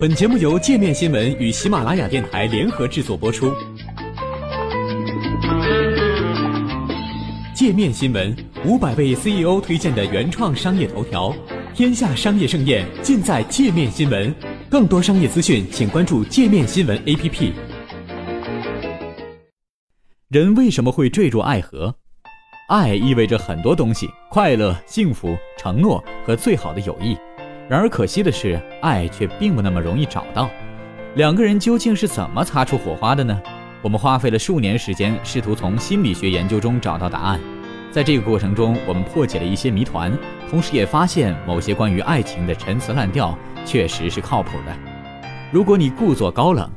[0.00, 3.52] 本节目由界面新闻与喜马拉雅电台联合制作播出。
[7.52, 8.32] 界面新闻
[8.64, 11.34] 五百位 CEO 推荐的原创商业头条，
[11.74, 14.32] 天下商业盛宴尽在界面新闻。
[14.70, 17.52] 更多商业资讯，请关注界面新闻 APP。
[20.28, 21.92] 人为什么会坠入爱河？
[22.68, 27.16] 爱意味着很多东西：快乐、幸福、承诺和最好的友谊。
[27.68, 30.48] 然而可惜的是，爱却并不那么容易找到。
[31.16, 33.38] 两个人究竟是怎么擦出火花的呢？
[33.82, 37.38] 我们花费了数年时间，试图从心理学研究中找到答案。
[37.90, 40.10] 在这个过程中，我们破解了一些谜团，
[40.50, 44.74] 同时也发现某些关于爱情的陈词滥调确实是靠谱的。
[45.52, 46.70] 如果你故作高冷，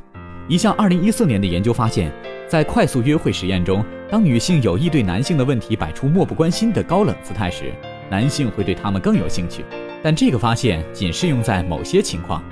[0.47, 2.11] 一项2014年的研究发现，
[2.47, 7.73] 在快速约会实验中，当女性有意对男性的问题摆出漠不关心的高冷姿态时，
[8.09, 9.63] 男性会对他们更有兴趣。
[10.03, 12.43] 但这个发现仅适用在某些情况。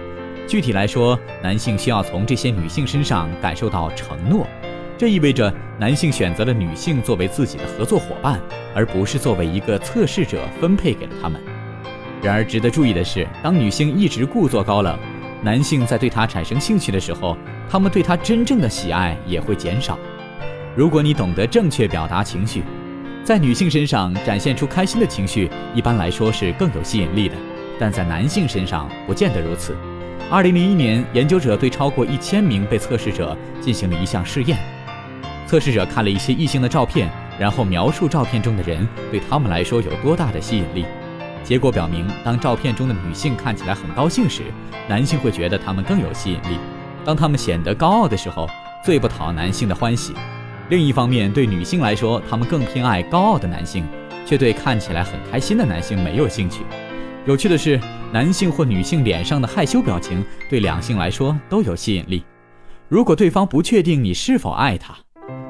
[0.47, 4.47] 具体来说，男性需要从这些女性身上感受到承诺，
[4.97, 8.39] 这意味着男性选择了女性作为自己的合作伙伴，
[8.73, 11.39] 而不是作为一个测试者分配给了他们。
[12.21, 14.97] 然而，值得注意的是，当女性一直故作高冷，
[15.43, 17.37] 男性在对她产生兴趣的时候，
[17.69, 19.97] 他们对她真正的喜爱也会减少。
[20.75, 22.63] 如果你懂得正确表达情绪，
[23.29, 27.35] 在女性身上展现出开心的情绪，一般来说是更有吸引力的，
[27.79, 29.77] 但在男性身上不见得如此。
[30.31, 34.57] 二零零一年，研究者对超过一千名被测试者进行了一项试验，
[35.45, 40.83] 测试者看了一些异性的照片，然后描述照片中的人对他们来说有多大的吸引力。
[41.43, 44.41] 结果表明，当照片中的女性看起来很高兴时，
[44.87, 46.57] 男性会觉得她们更有吸引力；
[47.05, 48.49] 当她们显得高傲的时候，
[48.83, 50.15] 最不讨男性的欢喜。
[50.69, 53.83] 另一方面，对女性来说，她们更偏爱高傲的男性，
[54.23, 56.61] 却对看起来很开心的男性没有兴趣。
[57.25, 57.79] 有趣的是，
[58.13, 62.23] 男性或女性脸上的害羞表情对两性来说都有吸引力。
[62.87, 64.95] 如果对方不确定你是否爱他，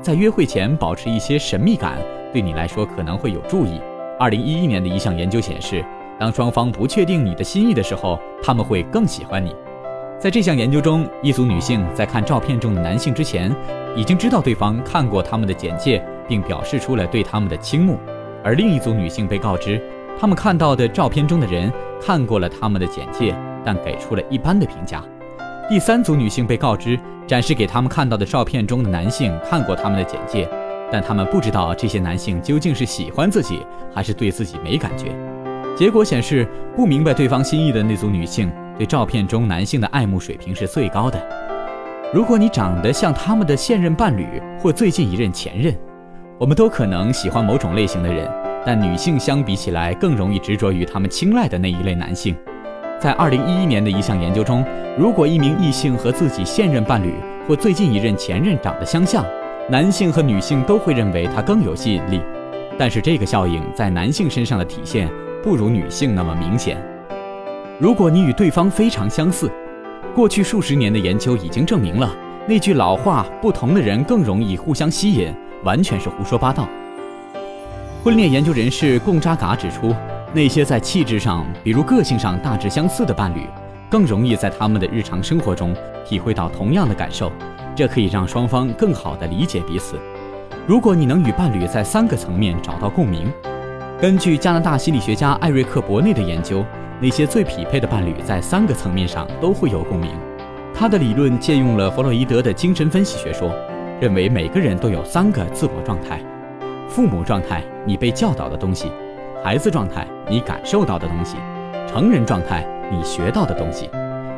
[0.01, 1.97] 在约会前保持一些神秘感，
[2.31, 3.79] 对你来说可能会有助益。
[4.17, 5.83] 二零一一年的一项研究显示，
[6.17, 9.53] 当双方不确定你的心意的时候，他们会更喜欢你。
[10.19, 13.55] 在这项研究中，一组女性在看照片中的男性之前，
[13.95, 17.95] 已经知道对方看过他们的简介，并表示出了对他们的倾慕；
[18.43, 19.81] 而另一组女性被告知，
[20.19, 21.71] 他们看到的照片中的人
[22.05, 25.02] 看过了他们的简介，但给出了一般的评价。
[25.69, 30.45] 第三组女性被告知，展示给他们看到的照片中的男性看过他们的简介，
[30.91, 33.65] 但他们不知道这些男性究竟是喜欢自己，
[33.95, 35.15] 还是对自己没感觉。
[35.77, 38.52] 结果显示，不明白对方心意的那组女性。
[38.79, 41.21] 对照片中男性的爱慕水平是最高的。
[42.13, 45.75] 如果你长得像他们的现任伴侣或最近一任前任，
[46.37, 48.25] 我们都可能喜欢某种类型的人，
[48.65, 52.33] 但女性相比起来更容易执着于他们青睐的那一类男性。
[53.01, 54.63] 在2011年的一项研究中，
[54.97, 57.13] 如果一名异性和自己现任伴侣
[57.45, 59.25] 或最近一任前任长得相像，
[59.69, 62.21] 男性和女性都会认为他更有吸引力。
[62.77, 65.09] 但是这个效应在男性身上的体现
[65.43, 66.81] 不如女性那么明显。
[67.79, 69.49] 如果你与对方非常相似，
[70.13, 72.13] 过去数十年的研究已经证明了
[72.45, 76.67] 那句老话“不同的人更容易互相吸引”完全是胡说八道。
[78.03, 79.95] 婚恋研究人士贡扎嘎指出，
[80.33, 83.47] 那些在气质上，比如个性上大致相似的伴侣，
[83.89, 85.73] 更容易在他们的日常生活中
[86.05, 87.31] 体会到同样的感受，
[87.77, 89.95] 这可以让双方更好地理解彼此。
[90.67, 93.31] 如果你能与伴侣在三个层面找到共鸣，
[94.01, 96.61] 根据加拿大心理学家艾瑞克·伯内的研究。
[97.02, 100.11] 那些最匹配的伴侣在三个层面上都会有共鸣。
[100.73, 103.54] 他的理论借用了弗洛伊德的精神分析学说，
[103.99, 106.21] 认为每个人都有三个自我状态：
[106.88, 108.88] 父母状态，你被教导的东西；
[109.43, 111.38] 孩子状态，你感受到的东西；
[111.88, 113.89] 成人状态，你学到的东西。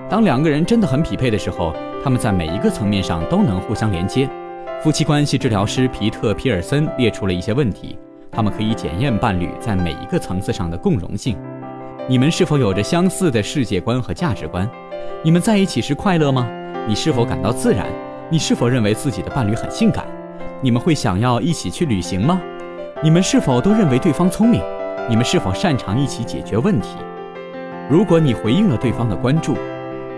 [0.10, 1.74] 当两个人真的很匹配的时候，
[2.04, 4.30] 他们在每一个层面上都能互相连接。
[4.82, 7.98] 夫妻关系治疗师皮特·皮尔森列出了一些问题，
[8.32, 11.38] 他们可以检验伴侣在每一个层次上的共融性。
[12.12, 14.70] 你们是否有着相似的世界观和价值观？
[15.24, 16.46] 你们在一起时快乐吗？
[16.86, 17.88] 你是否感到自然？
[18.30, 20.06] 你是否认为自己的伴侣很性感？
[20.60, 22.42] 你们会想要一起去旅行吗？
[23.02, 24.62] 你们是否都认为对方聪明？
[25.08, 26.98] 你们是否擅长一起解决问题？
[27.90, 29.56] 如果你回应了对方的关注，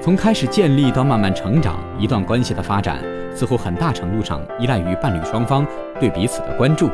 [0.01, 3.03] 从开始建立到慢慢成长，一段关系的发展
[3.35, 5.63] 似乎很大程度上依赖于伴侣双方
[5.99, 6.89] 对彼此的关注。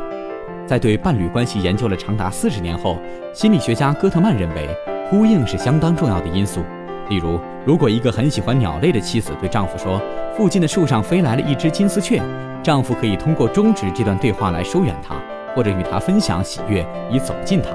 [0.67, 2.99] 在对伴侣关系研究了长达四十年后，
[3.33, 4.69] 心理学家戈特曼认为，
[5.09, 6.61] 呼应是相当重要的因素。
[7.09, 9.99] 例如，如果一个很喜欢鸟类的妻子对丈夫说
[10.37, 12.21] ：“附近的树上飞来了一只金丝雀”，
[12.61, 15.15] 丈夫可以通过终止这段对话来疏远她，
[15.55, 17.69] 或者与她分享喜悦以走近她。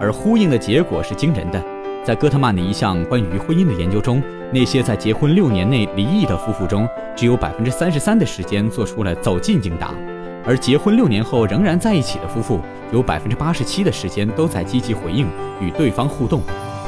[0.00, 1.60] 而呼应的结果是惊人的。
[2.04, 4.22] 在戈特曼的一项关于婚姻的研究中，
[4.52, 9.92] 那些在结婚六年内离异的夫妇中，只有百分之三十三的时间做出了走近应答，
[10.44, 12.60] 而结婚六年后仍然在一起的夫妇，
[12.92, 15.26] 有百分之八十七的时间都在积极回应
[15.60, 16.40] 与对方互动。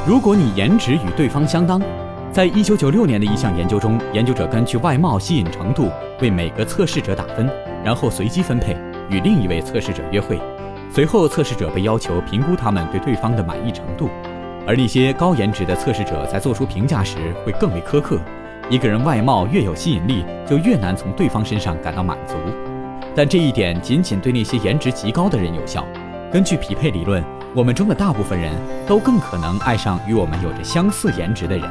[0.07, 1.81] 如果你颜值与对方相当，
[2.31, 5.89] 在一九九六年的一项研究中，研究者根据外貌吸引程度
[6.19, 7.47] 为每个测试者打分，
[7.83, 8.75] 然后随机分配
[9.09, 10.39] 与另一位测试者约会。
[10.91, 14.09] 随后，测试者被要求评估他们对对方的满意程度。
[14.65, 18.19] 而那些高颜值的测试者在做出评价时会更为苛刻。
[18.69, 22.35] 一个人外貌越有吸引力，就越难从对方身上感到满足。
[23.15, 25.85] 但这一点仅仅对那些颜值极高的人有效。
[26.31, 27.23] 根据匹配理论，
[27.55, 28.51] 我们中的大部分人
[28.87, 31.69] 都更可能爱上与我们有着相似颜值的人。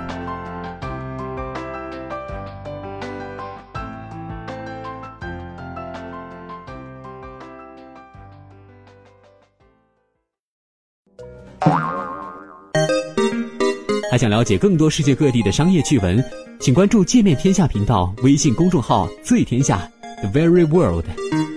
[14.11, 16.23] 还想了解更多世界各地的商业趣闻，
[16.61, 19.91] 请关注“界面天下”频道微信公众号“最天下
[20.23, 21.52] The Very World”。